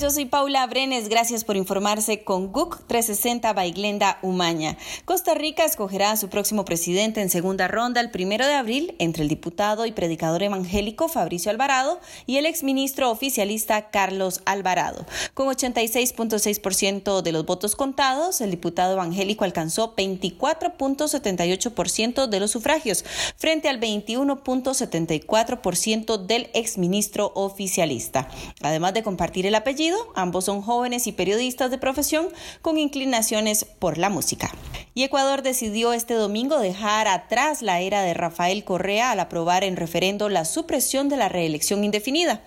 Yo 0.00 0.10
soy 0.10 0.24
Paula 0.26 0.66
Brenes. 0.66 1.08
Gracias 1.08 1.44
por 1.44 1.56
informarse 1.56 2.22
con 2.22 2.52
GUC 2.52 2.86
360 2.86 3.54
Baiglenda 3.54 4.18
Umaña. 4.20 4.76
Costa 5.06 5.32
Rica 5.32 5.64
escogerá 5.64 6.10
a 6.10 6.18
su 6.18 6.28
próximo 6.28 6.66
presidente 6.66 7.22
en 7.22 7.30
segunda 7.30 7.66
ronda 7.66 8.02
el 8.02 8.10
primero 8.10 8.46
de 8.46 8.52
abril 8.52 8.94
entre 8.98 9.22
el 9.22 9.30
diputado 9.30 9.86
y 9.86 9.92
predicador 9.92 10.42
evangélico 10.42 11.08
Fabricio 11.08 11.50
Alvarado 11.50 11.98
y 12.26 12.36
el 12.36 12.44
exministro 12.44 13.10
oficialista 13.10 13.88
Carlos 13.90 14.42
Alvarado. 14.44 15.06
Con 15.32 15.48
86.6% 15.48 17.22
de 17.22 17.32
los 17.32 17.46
votos 17.46 17.74
contados, 17.74 18.42
el 18.42 18.50
diputado 18.50 18.92
evangélico 18.92 19.44
alcanzó 19.44 19.96
24.78% 19.96 22.26
de 22.26 22.40
los 22.40 22.50
sufragios, 22.50 23.02
frente 23.36 23.70
al 23.70 23.80
21.74% 23.80 26.26
del 26.26 26.50
exministro 26.52 27.32
oficialista. 27.34 28.28
Además 28.60 28.92
de 28.92 29.02
compartir 29.02 29.46
el 29.46 29.54
apellido, 29.54 29.85
ambos 30.14 30.44
son 30.46 30.62
jóvenes 30.62 31.06
y 31.06 31.12
periodistas 31.12 31.70
de 31.70 31.78
profesión 31.78 32.28
con 32.62 32.78
inclinaciones 32.78 33.64
por 33.64 33.98
la 33.98 34.10
música. 34.10 34.50
Y 34.94 35.02
Ecuador 35.02 35.42
decidió 35.42 35.92
este 35.92 36.14
domingo 36.14 36.58
dejar 36.58 37.06
atrás 37.08 37.60
la 37.60 37.80
era 37.80 38.02
de 38.02 38.14
Rafael 38.14 38.64
Correa 38.64 39.10
al 39.10 39.20
aprobar 39.20 39.62
en 39.62 39.76
referendo 39.76 40.28
la 40.28 40.44
supresión 40.44 41.08
de 41.08 41.18
la 41.18 41.28
reelección 41.28 41.84
indefinida. 41.84 42.42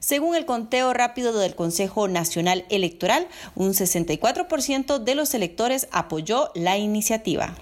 Según 0.00 0.34
el 0.34 0.44
conteo 0.44 0.92
rápido 0.92 1.38
del 1.38 1.54
Consejo 1.54 2.08
Nacional 2.08 2.64
Electoral, 2.70 3.28
un 3.54 3.72
64% 3.72 4.98
de 4.98 5.14
los 5.14 5.34
electores 5.34 5.86
apoyó 5.92 6.50
la 6.54 6.76
iniciativa 6.76 7.54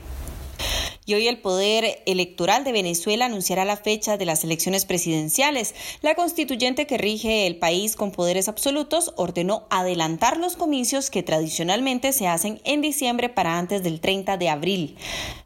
y 1.10 1.14
hoy 1.14 1.26
el 1.26 1.38
Poder 1.38 2.04
Electoral 2.06 2.62
de 2.62 2.70
Venezuela 2.70 3.24
anunciará 3.24 3.64
la 3.64 3.76
fecha 3.76 4.16
de 4.16 4.24
las 4.24 4.44
elecciones 4.44 4.84
presidenciales. 4.84 5.74
La 6.02 6.14
constituyente 6.14 6.86
que 6.86 6.98
rige 6.98 7.48
el 7.48 7.56
país 7.56 7.96
con 7.96 8.12
poderes 8.12 8.46
absolutos 8.46 9.12
ordenó 9.16 9.64
adelantar 9.70 10.36
los 10.36 10.54
comicios 10.54 11.10
que 11.10 11.24
tradicionalmente 11.24 12.12
se 12.12 12.28
hacen 12.28 12.60
en 12.62 12.80
diciembre 12.80 13.28
para 13.28 13.58
antes 13.58 13.82
del 13.82 14.00
30 14.00 14.36
de 14.36 14.50
abril. 14.50 14.96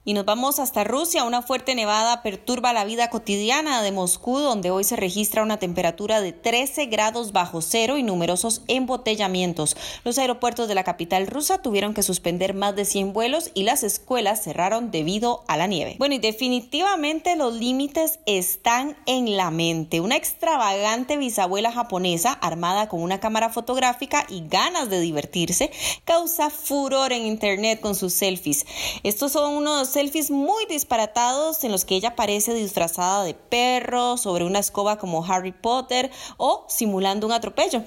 Y 0.06 0.12
nos 0.12 0.27
vamos 0.27 0.58
hasta 0.58 0.84
Rusia. 0.84 1.24
Una 1.24 1.41
fuerte 1.41 1.74
nevada 1.74 2.22
perturba 2.22 2.74
la 2.74 2.84
vida 2.84 3.08
cotidiana 3.08 3.80
de 3.80 3.91
Moscú, 3.91 4.39
donde 4.39 4.70
hoy 4.70 4.84
se 4.84 4.96
registra 4.96 5.42
una 5.42 5.56
temperatura 5.56 6.20
de 6.20 6.34
13 6.34 6.86
grados 6.86 7.33
bajo 7.33 7.62
cero 7.62 7.96
y 7.96 8.02
numerosos 8.02 8.61
embotellamientos. 8.69 9.78
Los 10.05 10.19
aeropuertos 10.19 10.69
de 10.69 10.74
la 10.74 10.84
capital 10.84 11.27
rusa 11.27 11.62
tuvieron 11.62 11.94
que 11.94 12.02
suspender 12.02 12.52
más 12.52 12.77
de 12.77 12.84
100 12.84 13.14
vuelos 13.14 13.50
y 13.55 13.62
las 13.62 13.83
escuelas 13.83 14.44
cerraron 14.44 14.91
debido 14.91 15.42
a 15.48 15.53
la 15.56 15.66
nieve. 15.66 15.97
Bueno, 15.98 16.14
y 16.14 16.19
definitivamente 16.19 17.36
los 17.36 17.55
límites 17.55 18.19
están 18.27 18.97
en 19.06 19.36
la 19.36 19.50
mente. 19.50 20.00
Una 20.00 20.16
extravagante 20.16 21.16
bisabuela 21.16 21.72
japonesa 21.72 22.33
armada 22.33 22.88
con 22.88 23.02
una 23.02 23.20
cámara 23.20 23.50
fotográfica 23.50 24.27
y 24.28 24.46
ganas 24.48 24.91
de 24.91 25.00
divertirse 25.00 25.70
causa 26.05 26.50
furor 26.50 27.12
en 27.12 27.27
internet 27.27 27.80
con 27.80 27.94
sus 27.94 28.12
selfies. 28.12 28.66
Estos 29.02 29.33
son 29.33 29.55
unos 29.55 29.88
selfies 29.88 30.30
muy 30.30 30.66
disparatados 30.66 31.64
en 31.64 31.72
los 31.72 31.84
que 31.84 31.96
ella 31.96 32.16
parece 32.16 32.55
disfrazada 32.55 33.24
de 33.24 33.34
perro, 33.34 34.16
sobre 34.16 34.44
una 34.44 34.58
escoba 34.58 34.98
como 34.98 35.24
Harry 35.24 35.52
Potter 35.52 36.11
o 36.36 36.64
simulando 36.68 37.27
un 37.27 37.33
atropello. 37.33 37.83